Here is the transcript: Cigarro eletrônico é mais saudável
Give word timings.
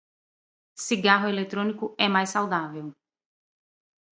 Cigarro 0.85 1.27
eletrônico 1.29 1.93
é 1.95 2.09
mais 2.09 2.31
saudável 2.31 2.95